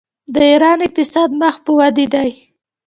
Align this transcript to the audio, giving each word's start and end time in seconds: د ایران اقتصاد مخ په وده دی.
د 0.33 0.35
ایران 0.51 0.79
اقتصاد 0.87 1.29
مخ 1.41 1.55
په 1.65 1.71
وده 1.77 2.05
دی. 2.13 2.29